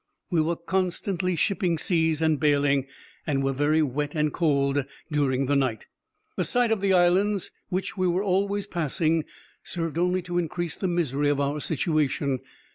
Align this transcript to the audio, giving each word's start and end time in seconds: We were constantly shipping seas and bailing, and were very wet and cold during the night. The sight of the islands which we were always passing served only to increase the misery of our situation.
We 0.31 0.41
were 0.41 0.55
constantly 0.55 1.35
shipping 1.35 1.77
seas 1.77 2.23
and 2.23 2.39
bailing, 2.39 2.87
and 3.27 3.43
were 3.43 3.53
very 3.53 3.83
wet 3.83 4.15
and 4.15 4.33
cold 4.33 4.83
during 5.11 5.45
the 5.45 5.55
night. 5.55 5.85
The 6.37 6.43
sight 6.43 6.71
of 6.71 6.81
the 6.81 6.91
islands 6.91 7.51
which 7.69 7.97
we 7.97 8.07
were 8.07 8.23
always 8.23 8.65
passing 8.65 9.25
served 9.63 9.99
only 9.99 10.23
to 10.23 10.39
increase 10.39 10.75
the 10.75 10.87
misery 10.87 11.29
of 11.29 11.39
our 11.39 11.59
situation. 11.59 12.39